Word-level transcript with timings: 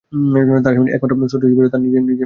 তার 0.63 0.75
সামনে 0.75 0.91
একমাত্র 0.91 1.31
শত্রু 1.31 1.47
হিসেবে 1.47 1.59
ছিল 1.59 1.73
তার 1.73 1.81
নিজের 1.85 2.01
মৃত্যু! 2.01 2.19